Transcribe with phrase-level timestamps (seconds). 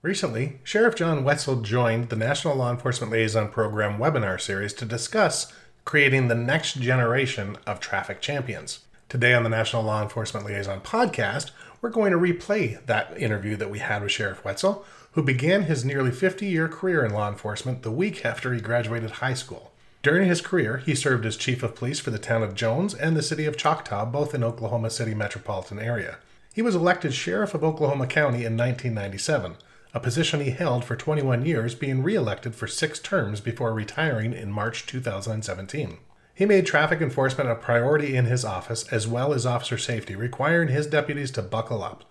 [0.00, 5.52] Recently, Sheriff John Whetsel joined the National Law Enforcement Liaison Program webinar series to discuss
[5.84, 8.84] creating the next generation of traffic champions.
[9.08, 11.50] Today on the National Law Enforcement Liaison podcast,
[11.80, 15.84] we're going to replay that interview that we had with Sheriff Whetsel, who began his
[15.84, 19.72] nearly 50 year career in law enforcement the week after he graduated high school.
[20.04, 23.16] During his career, he served as chief of police for the town of Jones and
[23.16, 26.18] the city of Choctaw, both in Oklahoma City metropolitan area.
[26.54, 29.56] He was elected sheriff of Oklahoma County in 1997,
[29.98, 34.52] a position he held for 21 years, being re-elected for six terms before retiring in
[34.52, 35.98] March 2017.
[36.32, 40.68] He made traffic enforcement a priority in his office as well as officer safety, requiring
[40.68, 42.04] his deputies to buckle up.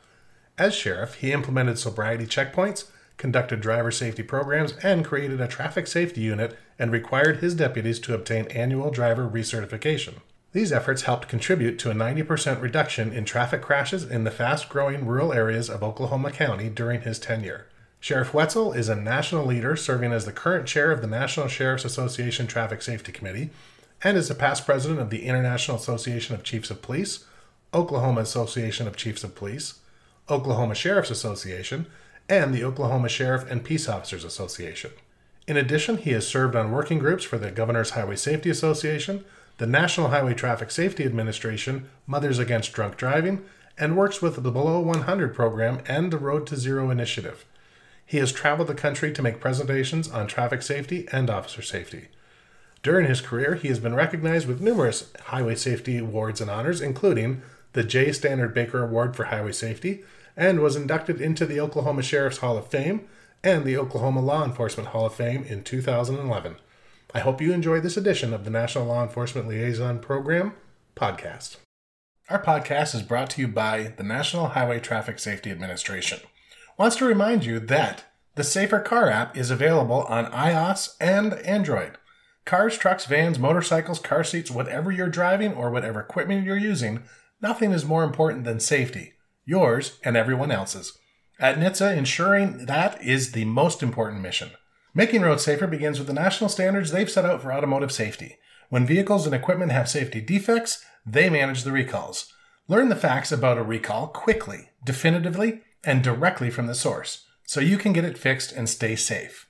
[0.58, 6.20] As sheriff, he implemented sobriety checkpoints, conducted driver safety programs, and created a traffic safety
[6.20, 10.16] unit and required his deputies to obtain annual driver recertification.
[10.52, 15.06] These efforts helped contribute to a 90% reduction in traffic crashes in the fast growing
[15.06, 17.68] rural areas of Oklahoma County during his tenure.
[18.08, 21.84] Sheriff Whetsel is a national leader serving as the current chair of the National Sheriff's
[21.84, 23.50] Association Traffic Safety Committee
[24.02, 27.26] and is a past president of the International Association of Chiefs of Police,
[27.74, 29.80] Oklahoma Association of Chiefs of Police,
[30.30, 31.86] Oklahoma Sheriff's Association,
[32.30, 34.92] and the Oklahoma Sheriff and Peace Officers Association.
[35.46, 39.26] In addition, he has served on working groups for the Governor's Highway Safety Association,
[39.58, 43.44] the National Highway Traffic Safety Administration, Mothers Against Drunk Driving,
[43.78, 47.44] and works with the Below 100 program and the Road to Zero initiative.
[48.08, 52.08] He has traveled the country to make presentations on traffic safety and officer safety.
[52.82, 57.42] During his career, he has been recognized with numerous highway safety awards and honors, including
[57.74, 58.14] the J.
[58.14, 60.06] Stannard Baker Award for Highway Safety,
[60.38, 63.02] and was inducted into the Oklahoma Sheriff's Hall of Fame
[63.44, 66.56] and the Oklahoma Law Enforcement Hall of Fame in 2011.
[67.14, 70.54] I hope you enjoy this edition of the National Law Enforcement Liaison Program
[70.96, 71.58] podcast.
[72.30, 76.20] Our podcast is brought to you by the National Highway Traffic Safety Administration.
[76.78, 81.98] Wants to remind you that the Safer Car app is available on iOS and Android.
[82.46, 87.02] Cars, trucks, vans, motorcycles, car seats, whatever you're driving or whatever equipment you're using,
[87.42, 90.96] nothing is more important than safety, yours and everyone else's.
[91.40, 94.52] At NHTSA, ensuring that is the most important mission.
[94.94, 98.38] Making roads safer begins with the national standards they've set out for automotive safety.
[98.70, 102.32] When vehicles and equipment have safety defects, they manage the recalls.
[102.68, 107.78] Learn the facts about a recall quickly, definitively, and directly from the source so you
[107.78, 109.48] can get it fixed and stay safe.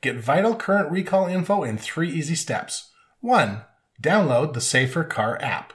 [0.00, 2.90] Get vital current recall info in three easy steps.
[3.20, 3.62] 1.
[4.02, 5.72] Download the Safer Car app.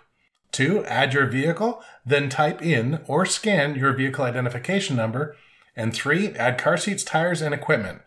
[0.51, 0.85] 2.
[0.85, 5.35] Add your vehicle, then type in or scan your vehicle identification number.
[5.75, 6.35] And 3.
[6.35, 8.01] Add car seats, tires, and equipment.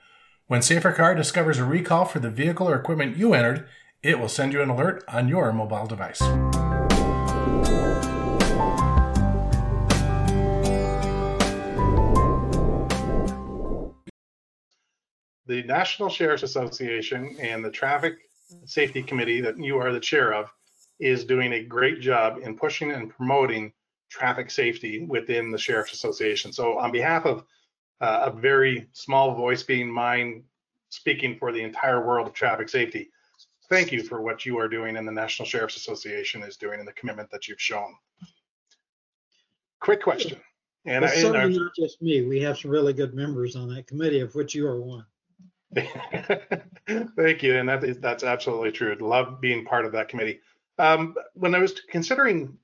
[0.46, 3.66] When Safer Car discovers a recall for the vehicle or equipment you entered,
[4.02, 6.22] it will send you an alert on your mobile device.
[15.46, 18.18] The National Sheriff's Association and the Traffic
[18.64, 20.50] Safety Committee that you are the chair of
[20.98, 23.72] is doing a great job in pushing and promoting
[24.08, 26.52] traffic safety within the Sheriff's Association.
[26.52, 27.44] So, on behalf of
[28.00, 30.44] uh, a very small voice being mine,
[30.88, 33.10] speaking for the entire world of traffic safety,
[33.68, 36.88] thank you for what you are doing and the National Sheriff's Association is doing and
[36.88, 37.94] the commitment that you've shown.
[39.80, 40.38] Quick question.
[40.86, 42.22] And, it's certainly not just me.
[42.22, 45.04] We have some really good members on that committee, of which you are one.
[45.74, 48.96] Thank you, and that is that's absolutely true.
[49.00, 50.40] Love being part of that committee.
[50.78, 52.56] Um, when I was considering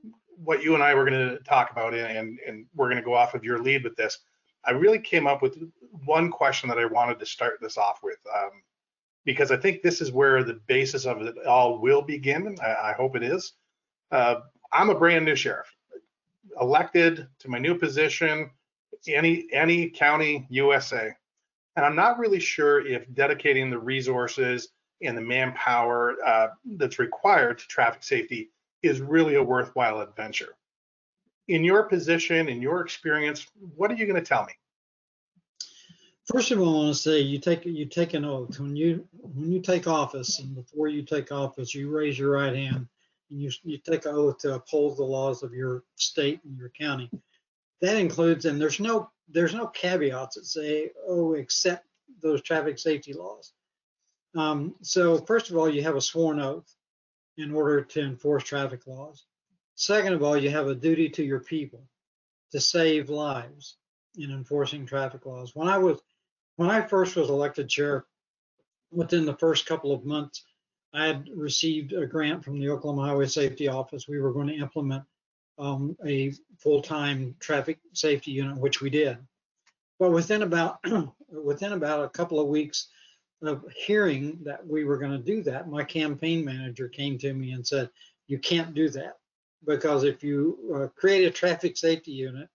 [0.44, 3.14] what you and I were going to talk about, and and we're going to go
[3.14, 4.18] off of your lead with this,
[4.64, 5.58] I really came up with
[6.04, 8.62] one question that I wanted to start this off with, um,
[9.24, 12.56] because I think this is where the basis of it all will begin.
[12.62, 13.54] I, I hope it is.
[14.10, 14.36] Uh,
[14.72, 15.74] I'm a brand new sheriff,
[16.60, 18.50] elected to my new position,
[19.08, 21.12] any any county USA.
[21.76, 24.68] And I'm not really sure if dedicating the resources
[25.02, 28.50] and the manpower uh, that's required to traffic safety
[28.82, 30.54] is really a worthwhile adventure.
[31.48, 34.52] In your position, in your experience, what are you going to tell me?
[36.26, 39.06] First of all, I want to say you take you take an oath when you
[39.12, 42.86] when you take office, and before you take office, you raise your right hand
[43.30, 46.68] and you you take an oath to uphold the laws of your state and your
[46.68, 47.10] county.
[47.82, 51.86] That includes, and there's no there's no caveats that say, oh, except
[52.22, 53.52] those traffic safety laws.
[54.34, 56.72] Um, so first of all, you have a sworn oath
[57.36, 59.26] in order to enforce traffic laws.
[59.74, 61.82] Second of all, you have a duty to your people
[62.52, 63.76] to save lives
[64.16, 65.54] in enforcing traffic laws.
[65.54, 66.00] When I was
[66.56, 68.04] when I first was elected chair,
[68.92, 70.44] within the first couple of months,
[70.94, 74.06] I had received a grant from the Oklahoma Highway Safety Office.
[74.06, 75.04] We were going to implement
[75.58, 79.18] um, a full-time traffic safety unit, which we did.
[79.98, 80.84] But within about
[81.30, 82.88] within about a couple of weeks
[83.42, 87.52] of hearing that we were going to do that, my campaign manager came to me
[87.52, 87.90] and said,
[88.26, 89.18] "You can't do that
[89.64, 92.48] because if you uh, create a traffic safety unit,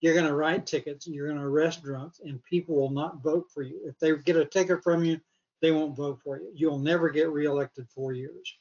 [0.00, 3.46] you're going to write tickets, you're going to arrest drunks, and people will not vote
[3.54, 3.80] for you.
[3.86, 5.20] If they get a ticket from you,
[5.60, 6.50] they won't vote for you.
[6.54, 8.54] You'll never get reelected four years."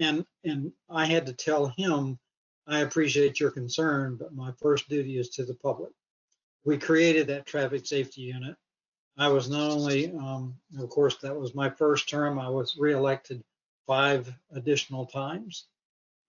[0.00, 2.18] And and I had to tell him,
[2.66, 5.92] "I appreciate your concern, but my first duty is to the public."
[6.64, 8.56] We created that traffic safety unit
[9.16, 12.38] I was not only, um, of course, that was my first term.
[12.38, 13.42] I was reelected
[13.86, 15.66] five additional times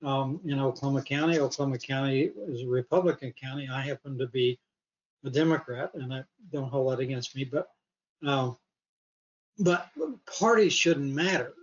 [0.04, 1.40] um, in Oklahoma County.
[1.40, 3.68] Oklahoma County is a Republican county.
[3.72, 4.60] I happen to be
[5.24, 7.46] a Democrat, and I don't hold that against me.
[7.46, 7.70] But
[8.26, 8.52] uh,
[9.58, 9.90] but
[10.40, 11.54] parties shouldn't matter.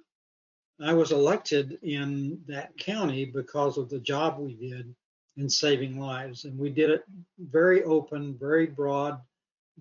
[0.82, 4.94] I was elected in that county because of the job we did
[5.36, 7.04] in saving lives, and we did it
[7.38, 9.20] very open, very broad,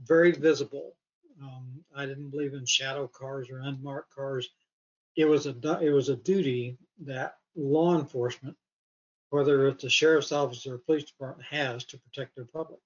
[0.03, 0.95] very visible.
[1.41, 4.49] Um, I didn't believe in shadow cars or unmarked cars.
[5.15, 8.55] It was a it was a duty that law enforcement,
[9.31, 12.79] whether it's a sheriff's office or a police department, has to protect their public.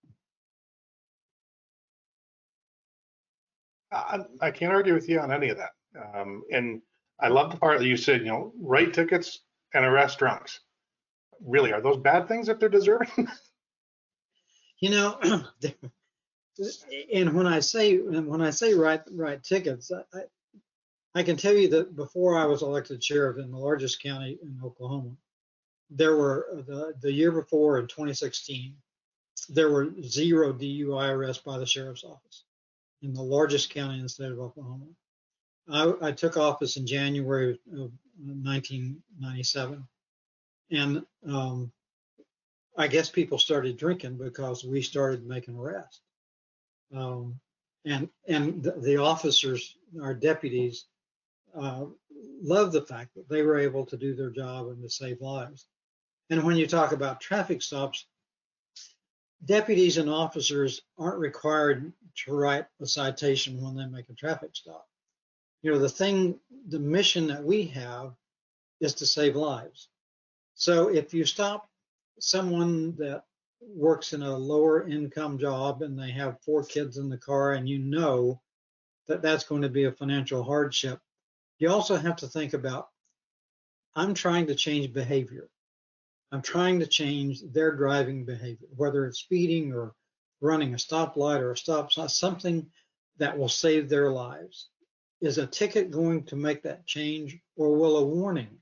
[3.91, 5.71] I, I can't argue with you on any of that.
[6.15, 6.81] Um, and
[7.19, 9.39] I love the part that you said, you know, write tickets
[9.73, 10.59] and arrest drunks.
[11.45, 13.27] Really, are those bad things if they're deserving?
[14.79, 15.19] you know,
[17.13, 20.21] and when I say when I say write write tickets, I,
[21.13, 24.59] I can tell you that before I was elected sheriff in the largest county in
[24.63, 25.11] Oklahoma,
[25.89, 28.75] there were the the year before in 2016,
[29.49, 32.43] there were zero DUI arrests by the sheriff's office
[33.01, 34.85] in the largest county in the state of Oklahoma.
[35.69, 39.87] I, I took office in January of 1997,
[40.71, 41.71] and um,
[42.77, 46.01] I guess people started drinking because we started making arrests.
[46.95, 47.39] Um,
[47.85, 50.85] and and the, the, officers, our deputies,
[51.57, 51.85] uh,
[52.41, 55.67] love the fact that they were able to do their job and to save lives.
[56.29, 58.05] And when you talk about traffic stops,
[59.45, 61.91] deputies and officers aren't required
[62.25, 64.87] to write a citation when they make a traffic stop.
[65.65, 68.13] You know, the thing, the mission that we have
[68.81, 69.89] is to save lives.
[70.53, 71.67] So if you stop
[72.19, 73.23] someone that
[73.61, 77.67] works in a lower income job and they have four kids in the car and
[77.67, 78.39] you know
[79.07, 80.99] that that's going to be a financial hardship,
[81.57, 82.89] you also have to think about
[83.95, 85.49] I'm trying to change behavior.
[86.31, 89.95] I'm trying to change their driving behavior, whether it's speeding or
[90.41, 92.69] running a stoplight or a stop sign, something
[93.17, 94.69] that will save their lives.
[95.21, 98.57] Is a ticket going to make that change or will a warning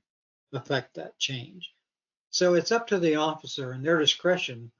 [0.52, 1.74] affect that change?
[2.30, 4.70] So it's up to the officer and their discretion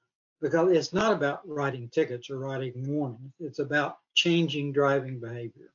[0.40, 3.32] because it's not about writing tickets or writing warnings.
[3.40, 5.72] It's about changing driving behavior.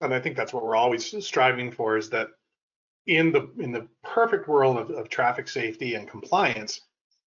[0.00, 2.28] And I think that's what we're always striving for is that
[3.06, 6.80] in the in the perfect world of, of traffic safety and compliance,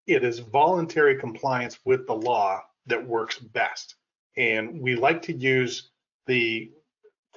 [0.08, 3.96] it is voluntary compliance with the law that works best.
[4.38, 5.92] And we like to use
[6.28, 6.72] the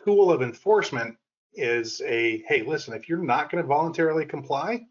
[0.04, 1.16] tool of enforcement
[1.54, 4.86] is a hey, listen, if you're not going to voluntarily comply,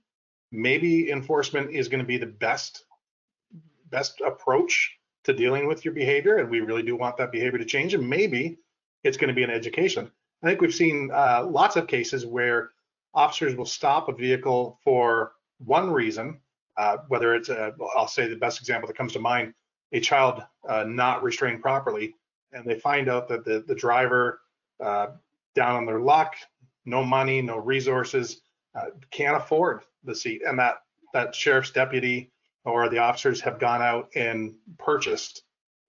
[0.51, 2.85] maybe enforcement is going to be the best
[3.89, 7.65] best approach to dealing with your behavior and we really do want that behavior to
[7.65, 8.57] change and maybe
[9.03, 10.11] it's going to be an education.
[10.43, 12.71] I think we've seen uh, lots of cases where
[13.13, 16.39] officers will stop a vehicle for one reason
[16.77, 17.49] uh, whether it's
[17.95, 19.53] i'll say the best example that comes to mind
[19.93, 22.13] a child uh, not restrained properly
[22.53, 24.41] and they find out that the, the driver
[24.83, 25.07] uh,
[25.55, 26.35] down on their luck
[26.85, 28.41] no money no resources
[28.75, 30.75] uh, can't afford the seat, and that
[31.13, 32.31] that sheriff's deputy
[32.65, 35.43] or the officers have gone out and purchased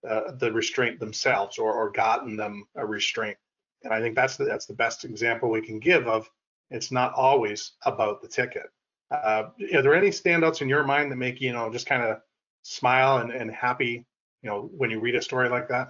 [0.08, 3.36] uh, the restraint themselves or, or gotten them a restraint.
[3.82, 6.30] And I think that's the, that's the best example we can give of
[6.70, 8.66] it's not always about the ticket.
[9.10, 9.44] Uh,
[9.74, 12.18] are there any standouts in your mind that make you know just kind of
[12.62, 14.04] smile and, and happy
[14.42, 15.88] you know when you read a story like that?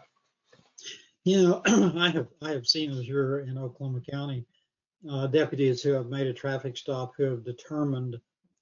[1.26, 1.62] You know,
[1.99, 4.47] I have I have seen as you're in Oklahoma County
[5.11, 8.16] uh, deputies who have made a traffic stop who have determined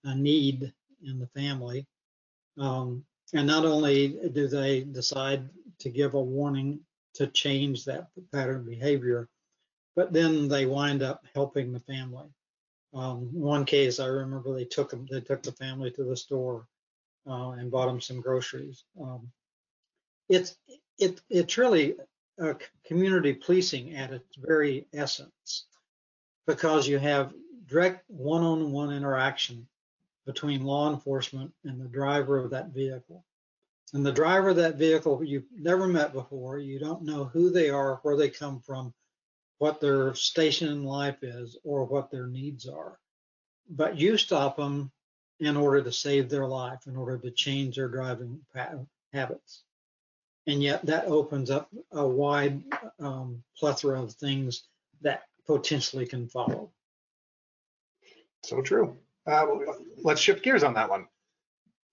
[0.05, 1.87] a need in the family.
[2.59, 3.05] Um,
[3.35, 5.47] and not only do they decide
[5.81, 6.81] to give a warning
[7.17, 9.29] to change that pattern of behavior,
[9.95, 12.31] but then they wind up helping the family.
[12.95, 16.67] Um, one case I remember they took them, they took the family to the store
[17.29, 18.85] uh, and bought them some groceries.
[18.99, 19.31] Um,
[20.31, 20.57] it's
[20.99, 21.97] it it's really
[22.39, 25.67] a community policing at its very essence
[26.47, 27.33] because you have
[27.67, 29.67] direct one-on-one interaction
[30.27, 33.25] between law enforcement and the driver of that vehicle.
[33.93, 37.71] And the driver of that vehicle you've never met before, you don't know who they
[37.71, 38.93] are, where they come from,
[39.59, 42.99] what their station in life is, or what their needs are.
[43.71, 44.91] But you stop them
[45.41, 48.41] in order to save their life, in order to change their driving
[49.13, 49.63] habits.
[50.47, 52.63] And yet that opens up a wide
[53.01, 54.65] um, plethora of things
[55.01, 56.71] that potentially can follow.
[58.45, 58.97] So true.
[59.27, 59.47] Uh,
[60.03, 61.07] let's shift gears on that one.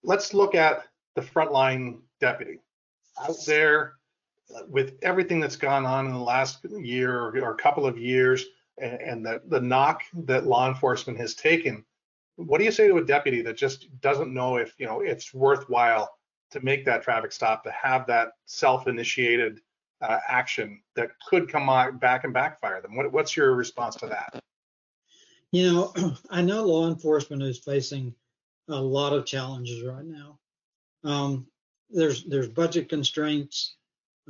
[0.02, 2.58] Let's look at the frontline deputy
[3.22, 3.94] out there
[4.68, 8.44] with everything that's gone on in the last year or, couple of years
[8.78, 11.84] and, and the, the knock that law enforcement has taken.
[12.36, 15.32] What do you say to a deputy that just doesn't know if you know it's
[15.32, 16.14] worthwhile
[16.52, 19.60] to make that traffic stop, to have that self-initiated
[20.00, 21.66] uh, action that could come
[21.98, 22.96] back and backfire them?
[22.96, 24.42] What, what's your response to that?
[25.52, 25.92] You know,
[26.30, 28.14] I know law enforcement is facing
[28.68, 30.38] a lot of challenges right now.
[31.04, 31.46] Um,
[31.90, 33.76] there's there's budget constraints,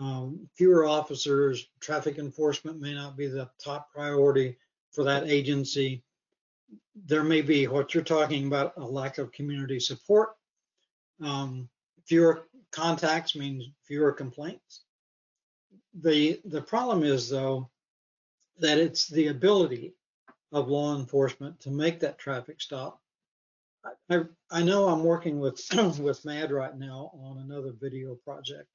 [0.01, 4.57] um, fewer officers, traffic enforcement may not be the top priority
[4.91, 6.03] for that agency.
[7.07, 10.31] There may be what you're talking about a lack of community support.
[11.21, 11.69] Um,
[12.13, 14.83] fewer contacts means fewer complaints.
[15.95, 17.71] The the problem is though
[18.59, 19.95] that it's the ability
[20.53, 23.01] of law enforcement to make that traffic stop.
[24.11, 25.59] I, I know I'm working with
[25.99, 28.69] with MADD right now on another video project,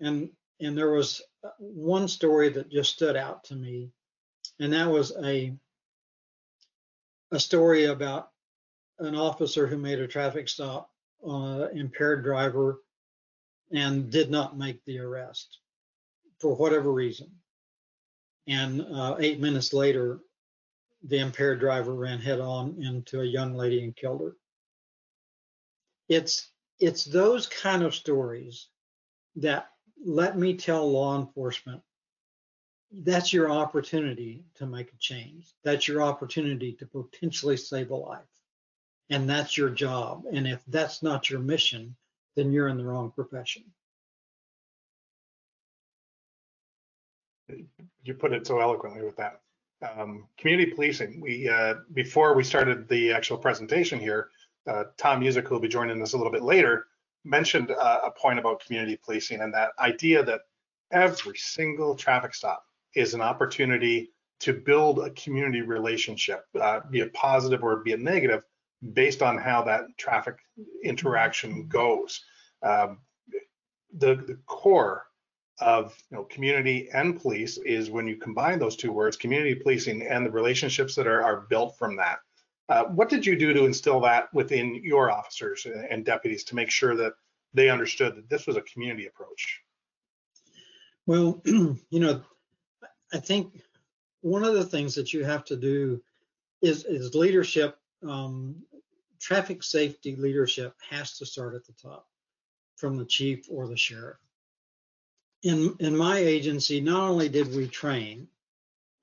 [0.00, 0.30] and
[0.60, 1.22] and there was
[1.58, 3.90] one story that just stood out to me,
[4.60, 5.52] and that was a
[7.32, 8.30] a story about
[9.00, 10.88] an officer who made a traffic stop
[11.24, 12.80] an impaired driver
[13.72, 15.58] and did not make the arrest
[16.38, 17.30] for whatever reason.
[18.46, 20.20] And uh, eight minutes later,
[21.02, 24.36] the impaired driver ran head on into a young lady and killed her.
[26.08, 26.50] It's
[26.80, 28.68] it's those kind of stories
[29.36, 29.68] that
[30.04, 31.80] let me tell law enforcement
[33.02, 35.52] that's your opportunity to make a change.
[35.64, 38.33] That's your opportunity to potentially save a life.
[39.10, 40.24] And that's your job.
[40.32, 41.94] And if that's not your mission,
[42.36, 43.64] then you're in the wrong profession.
[48.02, 49.40] You put it so eloquently with that
[49.96, 51.20] um, community policing.
[51.20, 54.30] We uh, before we started the actual presentation here,
[54.66, 56.86] uh, Tom Music, who will be joining us a little bit later,
[57.24, 60.42] mentioned uh, a point about community policing and that idea that
[60.90, 67.12] every single traffic stop is an opportunity to build a community relationship, uh, be it
[67.14, 68.42] positive or be it negative,
[68.92, 70.36] based on how that traffic
[70.82, 72.22] interaction goes.
[72.62, 72.98] Um,
[73.96, 75.04] the, the core
[75.60, 80.02] of you know, community and police is when you combine those two words, community policing
[80.02, 82.18] and the relationships that are, are built from that.
[82.68, 86.70] Uh, what did you do to instill that within your officers and deputies to make
[86.70, 87.12] sure that
[87.52, 89.60] they understood that this was a community approach?
[91.06, 92.22] Well, you know,
[93.12, 93.62] I think
[94.22, 96.02] one of the things that you have to do
[96.62, 97.78] is, is leadership.
[98.02, 98.56] Um,
[99.24, 102.06] traffic safety leadership has to start at the top
[102.76, 104.18] from the chief or the sheriff
[105.44, 108.26] in in my agency, not only did we train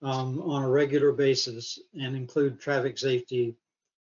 [0.02, 3.56] um, on a regular basis and include traffic safety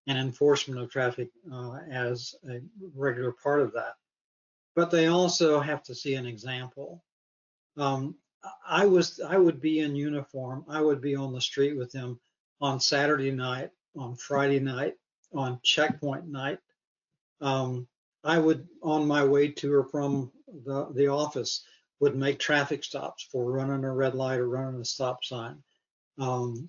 [0.06, 2.60] and enforcement of traffic uh, as a
[2.94, 3.96] regular part of that,
[4.76, 7.02] but they also have to see an example.
[7.76, 8.14] Um,
[8.66, 10.64] I was I would be in uniform.
[10.68, 12.20] I would be on the street with them
[12.60, 14.94] on Saturday night, on Friday night,
[15.32, 16.58] on checkpoint night.
[17.40, 17.86] Um,
[18.22, 20.30] I would on my way to or from
[20.64, 21.64] the, the office
[22.00, 25.62] would make traffic stops for running a red light or running a stop sign.
[26.18, 26.68] Um,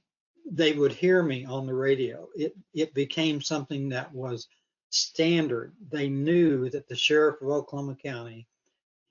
[0.50, 2.27] they would hear me on the radio.
[2.36, 4.48] It it became something that was
[4.89, 5.74] standard.
[5.89, 8.48] They knew that the sheriff of Oklahoma County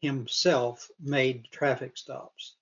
[0.01, 2.57] himself made traffic stops.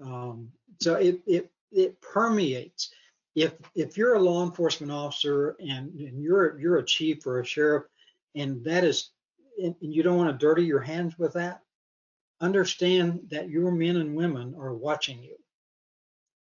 [0.00, 2.90] Um, so it it it permeates.
[3.34, 7.44] If if you're a law enforcement officer and, and you're you're a chief or a
[7.44, 7.84] sheriff,
[8.34, 9.10] and that is
[9.62, 11.62] and you don't want to dirty your hands with that,
[12.40, 15.36] understand that your men and women are watching you.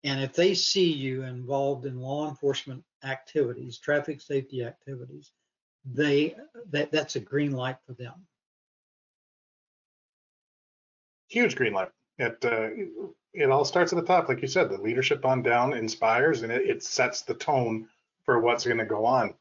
[0.03, 5.31] And if they see you involved in law enforcement activities, traffic safety activities,
[5.85, 6.35] they
[6.69, 8.13] that that's a green light for them.
[11.29, 11.89] Huge green light.
[12.17, 12.69] It uh,
[13.33, 14.69] it all starts at the top, like you said.
[14.69, 17.87] The leadership on down inspires, and it, it sets the tone
[18.23, 19.33] for what's going to go on.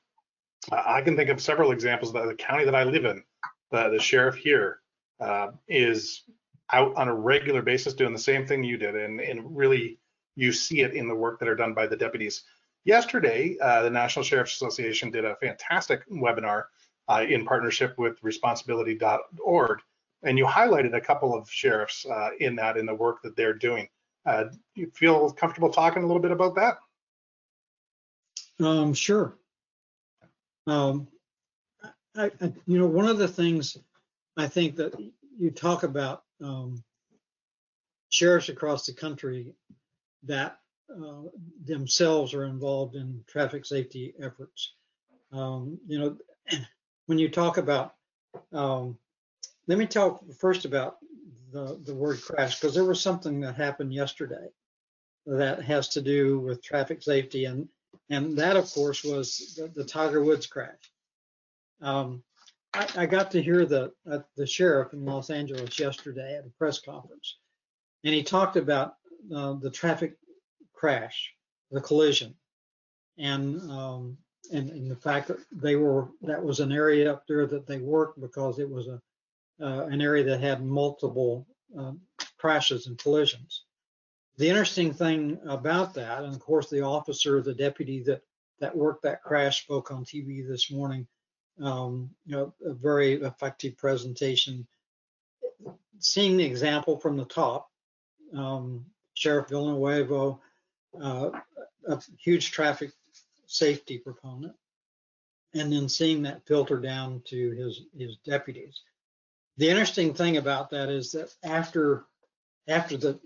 [0.71, 3.23] Uh, I can think of several examples that the county that I live in,
[3.71, 4.81] the, the sheriff here,
[5.21, 6.25] uh, is
[6.73, 9.99] out on a regular basis doing the same thing you did, and and really
[10.35, 12.45] you see it in the work that are done by the deputies.
[12.85, 16.65] Yesterday, uh, the National Sheriff's Association did a fantastic webinar
[17.09, 19.81] uh, in partnership with Responsibility.org
[20.23, 23.55] and you highlighted a couple of sheriffs uh, in that in the work that they're
[23.55, 23.89] doing.
[24.25, 24.45] Uh,
[24.75, 26.79] you feel comfortable talking a little bit about that?
[28.59, 29.37] Um, sure.
[30.67, 31.09] Um,
[32.17, 33.77] I, I, you know, one of the things
[34.37, 34.95] I think that
[35.39, 36.83] you talk about um,
[38.09, 39.55] sheriffs across the country
[40.25, 40.59] that
[40.91, 41.23] uh,
[41.65, 44.73] themselves are involved in traffic safety efforts.
[45.33, 46.17] Um, you know,
[47.07, 47.95] when you talk about,
[48.53, 48.99] um,
[49.67, 50.97] let me talk first about
[51.53, 54.49] the, the word crash, because there was something that happened yesterday
[55.27, 57.47] that has to do with traffic safety.
[57.47, 57.69] And,
[58.11, 60.93] and that, of course, was the, the Tiger Woods crash.
[61.81, 62.23] Um,
[62.73, 66.51] I, I, got to hear the, uh, the sheriff in Los Angeles yesterday at a
[66.59, 67.39] press conference,
[68.05, 68.95] and he talked about
[69.35, 70.17] uh, the traffic
[70.73, 71.33] crash,
[71.71, 72.35] the collision,
[73.19, 74.17] and, um,
[74.53, 77.79] and and the fact that they were that was an area up there that they
[77.79, 79.01] worked because it was a
[79.59, 81.47] an area that had multiple
[81.77, 82.01] um,
[82.39, 83.65] crashes and collisions.
[84.39, 88.23] The interesting thing about that, and of course the officer, the deputy that
[88.61, 91.07] that worked that crash spoke on TV this morning.
[91.61, 94.67] Um, you know, a very effective presentation.
[95.99, 97.71] Seeing the example from the top,
[98.35, 98.85] um,
[99.15, 100.37] Sheriff Villanueva
[101.01, 101.31] uh,
[101.89, 102.91] a huge traffic
[103.47, 104.55] safety proponent,
[105.55, 108.81] and then seeing that filter down to his his deputies.
[109.59, 112.05] The interesting thing about that is that after
[112.69, 113.21] after the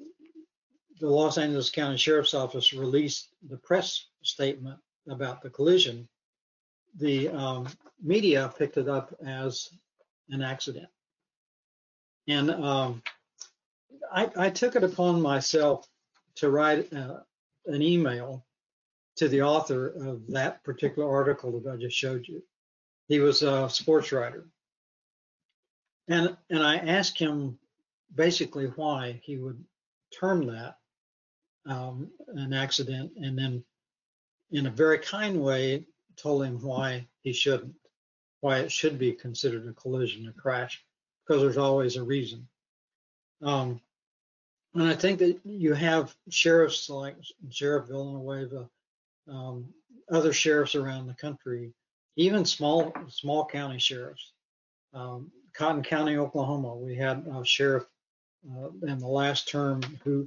[1.00, 6.06] the Los Angeles County Sheriff's Office released the press statement about the collision,
[6.96, 7.68] the um,
[8.02, 9.70] media picked it up as
[10.28, 10.88] an accident.
[12.28, 13.02] And um,
[14.12, 15.88] I, I, took it upon myself
[16.36, 17.20] to write uh,
[17.66, 18.44] an email
[19.16, 22.42] to the author of that particular article that I just showed you.
[23.08, 24.46] He was a sports writer.
[26.10, 27.56] And, and I asked him
[28.14, 29.64] basically why he would
[30.18, 30.76] term that
[31.66, 33.62] um, an accident and then
[34.50, 37.74] in a very kind way told him why he shouldn't,
[38.40, 40.84] why it should be considered a collision, a crash,
[41.24, 42.48] because there's always a reason.
[43.40, 43.80] Um,
[44.74, 47.16] and I think that you have sheriffs like
[47.50, 48.68] Sheriff Villanueva,
[49.28, 49.66] um,
[50.10, 51.72] other sheriffs around the country,
[52.16, 54.32] even small small county sheriffs.
[54.92, 57.84] Um, Cotton County, Oklahoma, we had a sheriff
[58.50, 60.26] uh, in the last term who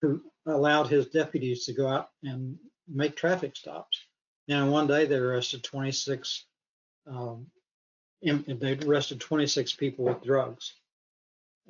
[0.00, 2.56] who allowed his deputies to go out and
[2.88, 4.00] make traffic stops.
[4.48, 6.46] And one day they arrested 26.
[7.06, 7.48] Um,
[8.22, 10.72] they arrested 26 people with drugs.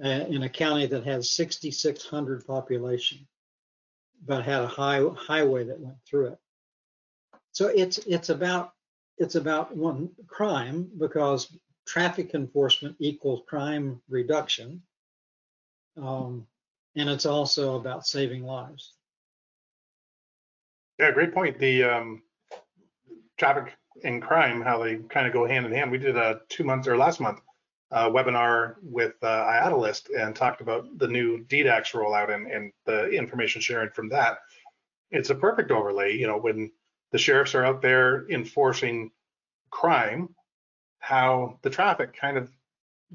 [0.00, 3.26] Uh, in a county that has 6,600 population,
[4.24, 6.38] but had a high highway that went through it.
[7.50, 8.74] So it's it's about
[9.18, 11.50] it's about one crime because
[11.86, 14.82] traffic enforcement equals crime reduction,
[15.96, 16.46] um,
[16.96, 18.94] and it's also about saving lives.
[20.98, 21.58] Yeah, great point.
[21.58, 22.22] The um,
[23.38, 25.90] traffic and crime, how they kind of go hand in hand.
[25.90, 27.40] We did a two months or last month
[27.92, 29.72] webinar with uh,
[30.18, 34.38] and talked about the new DDACTS rollout and, and the information sharing from that.
[35.10, 36.72] It's a perfect overlay, you know, when
[37.12, 39.12] the sheriffs are out there enforcing
[39.70, 40.34] crime,
[41.06, 42.50] how the traffic kind of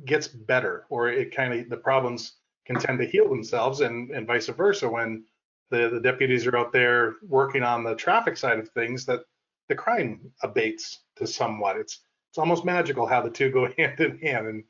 [0.06, 4.26] gets better or it kind of the problems can tend to heal themselves and, and
[4.26, 5.26] vice versa when
[5.72, 9.20] the, the deputies are out there working on the traffic side of things that
[9.68, 11.76] the crime abates to somewhat.
[11.76, 12.00] It's
[12.30, 14.64] it's almost magical how the two go hand in hand and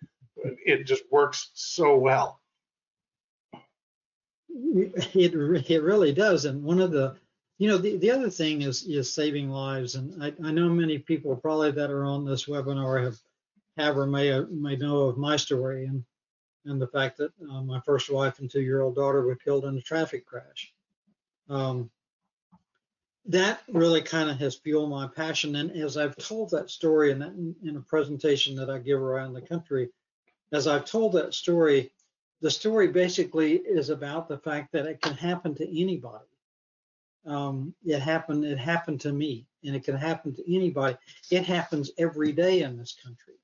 [0.65, 2.41] it just works so well
[4.73, 5.33] it
[5.69, 7.15] it really does and one of the
[7.61, 10.97] you know the, the other thing is is saving lives and I, I know many
[10.97, 13.19] people probably that are on this webinar have
[13.77, 16.03] have or may may know of my story and
[16.65, 19.65] and the fact that uh, my first wife and two year old daughter were killed
[19.65, 20.73] in a traffic crash
[21.49, 21.91] um,
[23.25, 25.55] that really kind of has fueled my passion.
[25.55, 29.33] And as I've told that story in, that, in a presentation that I give around
[29.33, 29.89] the country,
[30.51, 31.91] as I've told that story,
[32.41, 36.25] the story basically is about the fact that it can happen to anybody.
[37.25, 38.45] Um, it happened.
[38.45, 40.97] It happened to me, and it can happen to anybody.
[41.29, 43.35] It happens every day in this country.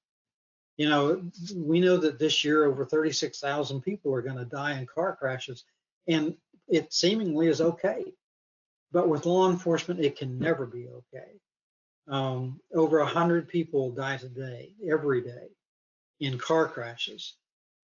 [0.77, 1.21] You know,
[1.55, 5.63] we know that this year over 36,000 people are going to die in car crashes,
[6.07, 6.35] and
[6.67, 8.13] it seemingly is okay.
[8.91, 11.39] But with law enforcement, it can never be okay.
[12.07, 15.49] Um, over 100 people die today, every day,
[16.19, 17.33] in car crashes.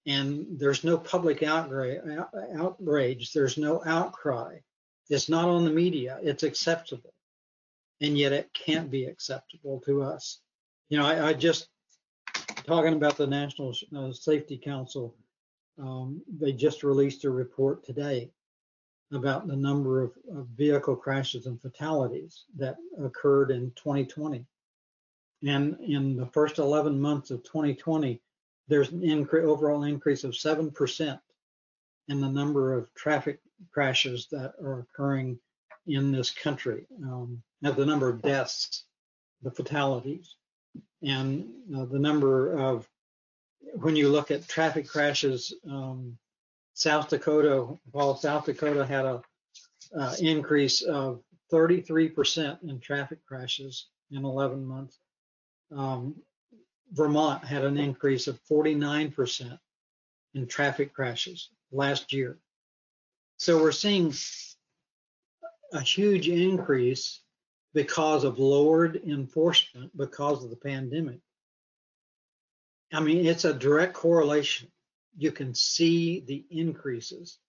[0.06, 4.60] And there's no public outrage, there's no outcry.
[5.10, 7.14] It's not on the media, it's acceptable.
[8.02, 10.40] And yet it can't be acceptable to us.
[10.90, 11.70] You know, I, I just
[12.66, 15.16] talking about the National uh, Safety Council,
[15.82, 18.32] um, they just released a report today
[19.12, 24.46] about the number of, of vehicle crashes and fatalities that occurred in 2020.
[25.46, 28.22] And in the first 11 months of 2020,
[28.68, 31.20] there's an incre- overall increase of 7%
[32.08, 33.40] in the number of traffic
[33.72, 35.40] crashes that are occurring
[35.88, 38.86] in this country, um, the number of deaths,
[39.42, 40.36] the fatalities,
[41.02, 42.88] and uh, the number of,
[43.76, 46.18] when you look at traffic crashes, um,
[46.74, 49.22] South Dakota, while South Dakota had a
[49.98, 55.00] uh, increase of 33% in traffic crashes in 11 months,
[55.76, 56.16] um,
[56.92, 59.58] Vermont had an increase of 49%
[60.34, 62.38] in traffic crashes last year.
[63.38, 64.14] So we're seeing
[65.74, 67.22] a huge increase
[67.74, 71.20] because of lowered enforcement because of the pandemic.
[72.94, 74.72] I mean, it's a direct correlation.
[75.18, 77.40] You can see the increases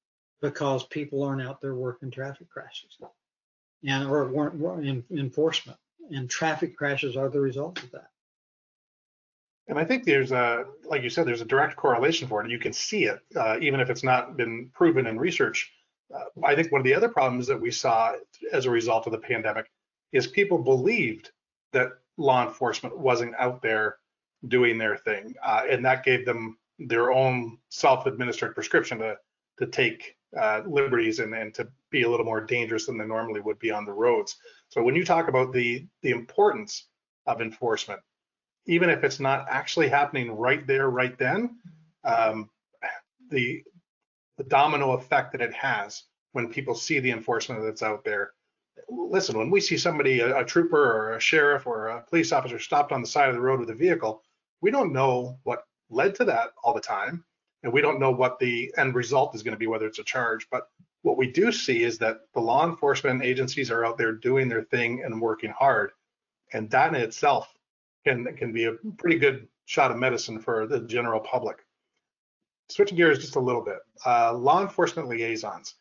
[0.41, 2.99] because people aren't out there working traffic crashes
[3.85, 5.79] and or enforcement
[6.11, 8.09] and traffic crashes are the result of that.
[9.67, 12.51] And I think there's a, like you said, there's a direct correlation for it.
[12.51, 15.73] You can see it, uh, even if it's not been proven in research.
[16.15, 18.13] Uh, I think one of the other problems that we saw
[18.53, 19.71] as a result of the pandemic
[20.13, 21.31] is people believed
[21.73, 23.97] that law enforcement wasn't out there
[24.49, 29.17] doing their thing, uh, and that gave them their own self-administered prescription to
[29.57, 33.41] to take uh, liberties and, and to be a little more dangerous than they normally
[33.41, 34.37] would be on the roads.
[34.69, 36.89] So when you talk about the the importance
[37.27, 38.01] of enforcement,
[38.67, 41.59] even if it's not actually happening right there, right then,
[42.05, 42.51] um,
[43.31, 43.63] the
[44.37, 48.33] the domino effect that it has when people see the enforcement that's out there.
[48.89, 52.59] Listen, when we see somebody, a, a trooper or a sheriff or a police officer
[52.59, 54.23] stopped on the side of the road with a vehicle,
[54.61, 57.25] we don't know what led to that all the time.
[57.63, 60.05] And we don't know what the end result is going to be, whether it's a
[60.05, 60.49] charge.
[60.51, 60.69] But
[61.03, 64.65] what we do see is that the law enforcement agencies are out there doing their
[64.65, 65.93] thing and working hard.
[66.53, 67.49] And that in itself
[68.05, 71.65] can can be a pretty good shot of medicine for the general public.
[72.71, 75.75] Switching gears just a little bit, uh, law enforcement liaisons.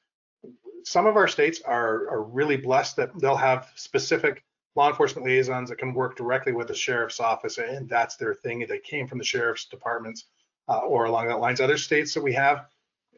[0.83, 4.43] Some of our states are are really blessed that they'll have specific
[4.75, 8.65] law enforcement liaisons that can work directly with the sheriff's office, and that's their thing.
[8.67, 10.25] They came from the sheriff's departments
[10.67, 11.62] uh, or along that lines.
[11.62, 12.65] Other states that we have,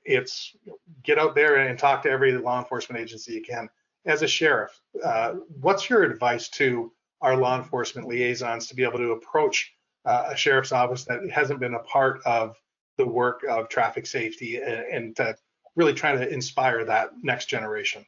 [0.03, 0.55] it's
[1.03, 3.69] get out there and talk to every law enforcement agency you can.
[4.05, 6.91] As a sheriff, uh, what's your advice to
[7.21, 9.73] our law enforcement liaisons to be able to approach
[10.05, 12.55] uh, a sheriff's office that hasn't been a part of
[12.97, 15.35] the work of traffic safety and, and to
[15.75, 18.05] really try to inspire that next generation.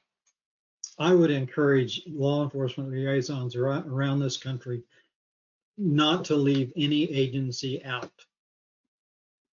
[1.00, 4.84] I would encourage law enforcement liaisons around, around this country
[5.78, 8.12] not to leave any agency out.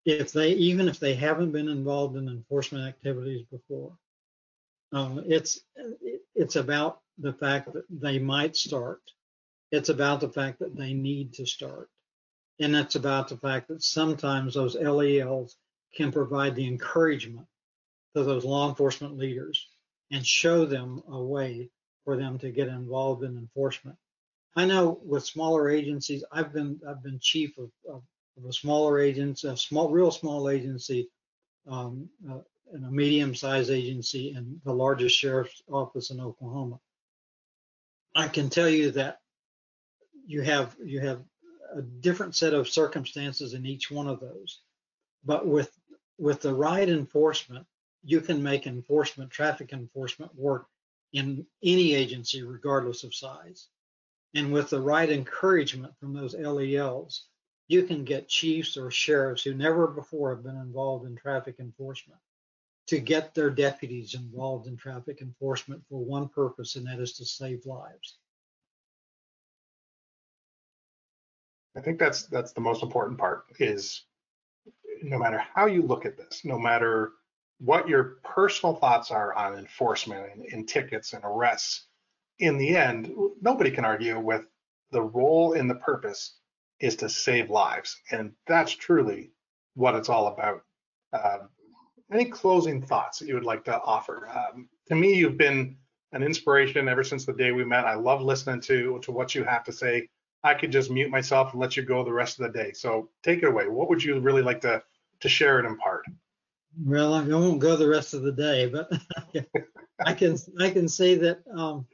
[0.05, 3.93] If they, even if they haven't been involved in enforcement activities before,
[4.91, 5.61] um, it's
[6.35, 9.01] it's about the fact that they might start
[9.73, 11.89] it's about the fact that they need to start.
[12.59, 15.57] And it's about the fact that sometimes those LELs
[15.95, 17.47] can provide the encouragement
[18.15, 19.67] to those law enforcement leaders
[20.11, 21.71] and show them a way
[22.05, 23.97] for them to get involved in enforcement.
[24.55, 28.03] I know with smaller agencies, I've been I've been chief of, of,
[28.37, 31.09] of a smaller agency, a small, real small agency,
[31.67, 36.79] um, uh, and a medium-sized agency, and the largest sheriff's office in Oklahoma.
[38.15, 39.17] I can tell you that
[40.25, 41.21] you have you have
[41.75, 44.61] a different set of circumstances in each one of those.
[45.23, 45.71] But with
[46.17, 47.65] with the right enforcement,
[48.03, 50.67] you can make enforcement, traffic enforcement work
[51.13, 53.67] in any agency, regardless of size.
[54.35, 57.25] And with the right encouragement from those LELs,
[57.67, 62.19] you can get chiefs or sheriffs who never before have been involved in traffic enforcement
[62.87, 67.25] to get their deputies involved in traffic enforcement for one purpose, and that is to
[67.25, 68.17] save lives.
[71.75, 74.03] I think that's that's the most important part is
[75.01, 77.13] no matter how you look at this, no matter
[77.59, 81.87] what your personal thoughts are on enforcement and, and tickets and arrests,
[82.39, 84.45] in the end, nobody can argue with
[84.91, 86.37] the role and the purpose
[86.79, 87.99] is to save lives.
[88.11, 89.31] And that's truly
[89.75, 90.63] what it's all about.
[91.13, 91.49] Um,
[92.11, 94.27] any closing thoughts that you would like to offer?
[94.29, 95.77] Um, to me, you've been
[96.11, 97.85] an inspiration ever since the day we met.
[97.85, 100.09] I love listening to, to what you have to say.
[100.43, 102.73] I could just mute myself and let you go the rest of the day.
[102.73, 103.67] So take it away.
[103.67, 104.83] What would you really like to
[105.21, 106.05] to share and impart?
[106.83, 108.91] Well, I won't go the rest of the day, but
[110.05, 111.85] I can I can say that um,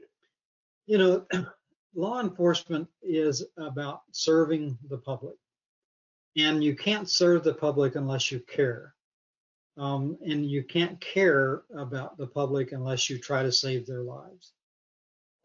[0.88, 1.26] you know
[1.94, 5.36] law enforcement is about serving the public,
[6.36, 8.96] And you can't serve the public unless you care.
[9.78, 14.52] Um, and you can't care about the public unless you try to save their lives.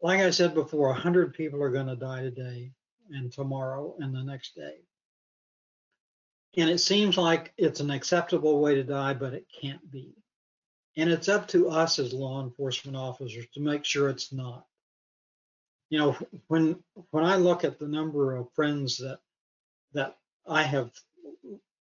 [0.01, 2.73] Like I said before, 100 people are going to die today
[3.11, 4.75] and tomorrow and the next day.
[6.57, 10.13] And it seems like it's an acceptable way to die, but it can't be.
[10.97, 14.65] And it's up to us as law enforcement officers to make sure it's not.
[15.89, 19.19] You know, when when I look at the number of friends that
[19.93, 20.91] that I have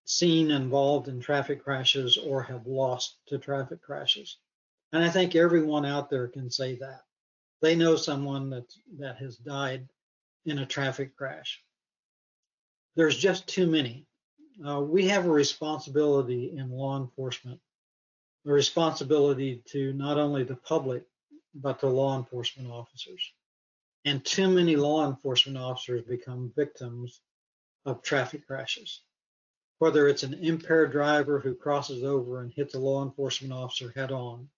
[0.04, 4.38] seen involved in traffic crashes or have lost to traffic crashes,
[4.92, 7.02] and I think everyone out there can say that
[7.62, 8.66] they know someone that
[8.98, 9.88] that has died
[10.46, 11.62] in a traffic crash.
[12.96, 14.06] There's just too many.
[14.64, 17.60] Uh, we have a responsibility in law enforcement,
[18.46, 21.04] a responsibility to not only the public,
[21.54, 23.32] but to law enforcement officers.
[24.04, 27.20] And too many law enforcement officers become victims
[27.86, 29.00] of traffic crashes.
[29.78, 34.12] Whether it's an impaired driver who crosses over and hits a law enforcement officer head
[34.12, 34.48] on,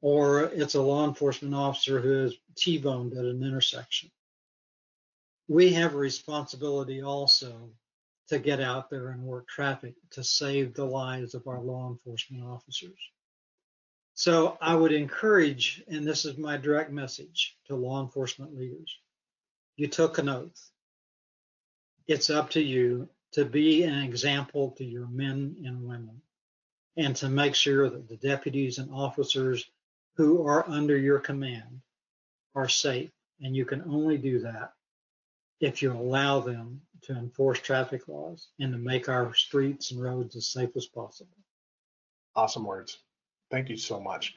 [0.00, 4.10] or it's a law enforcement officer who is T-boned at an intersection.
[5.52, 7.68] We have a responsibility also
[8.28, 12.42] to get out there and work traffic to save the lives of our law enforcement
[12.42, 12.98] officers.
[14.14, 18.96] So I would encourage, and this is my direct message to law enforcement leaders,
[19.76, 20.70] you took an oath.
[22.06, 26.22] It's up to you to be an example to your men and women
[26.96, 29.70] and to make sure that the deputies and officers
[30.16, 31.82] who are under your command
[32.54, 33.10] are safe.
[33.42, 34.72] And you can only do that
[35.62, 40.36] if you allow them to enforce traffic laws and to make our streets and roads
[40.36, 41.36] as safe as possible.
[42.34, 42.98] Awesome words.
[43.50, 44.34] Thank you so much.